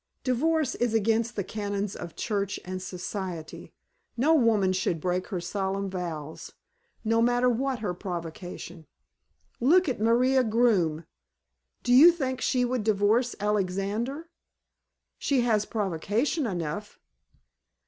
"Divorce 0.23 0.73
is 0.73 0.95
against 0.95 1.35
the 1.35 1.43
canons 1.43 1.95
of 1.95 2.15
Church 2.15 2.59
and 2.65 2.81
Society. 2.81 3.71
No 4.17 4.33
woman 4.33 4.73
should 4.73 4.99
break 4.99 5.27
her 5.27 5.39
solemn 5.39 5.91
vows, 5.91 6.53
no 7.03 7.21
matter 7.21 7.47
what 7.47 7.81
her 7.81 7.93
provocation. 7.93 8.87
Look 9.59 9.87
at 9.87 10.01
Maria 10.01 10.43
Groome. 10.43 11.05
Do 11.83 11.93
you 11.93 12.11
think 12.11 12.41
she 12.41 12.65
would 12.65 12.83
divorce 12.83 13.35
Alexander? 13.39 14.31
She 15.19 15.41
has 15.41 15.67
provocation 15.67 16.47
enough." 16.47 16.99